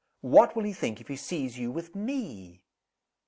[0.21, 2.61] "What will he think if he sees you with _me?"